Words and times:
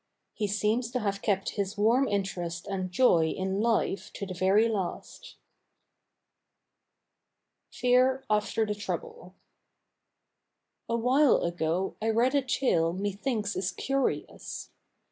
He 0.33 0.47
seems 0.47 0.89
to 0.93 0.99
have 0.99 1.21
kept 1.21 1.49
his 1.51 1.77
warm 1.77 2.07
interest 2.07 2.65
and 2.65 2.91
joy 2.91 3.27
in 3.27 3.61
life 3.61 4.11
to 4.13 4.25
the 4.25 4.33
very 4.33 4.67
last. 4.67 5.35
FEAR 7.71 8.23
AFTER 8.27 8.65
THE 8.65 8.73
TROUBLE 8.73 9.35
Awhile 10.89 11.43
ago 11.43 11.97
I 12.01 12.09
read 12.09 12.33
a 12.33 12.41
tale 12.41 12.93
methinks 12.93 13.55
is 13.55 13.71
curious. 13.71 14.71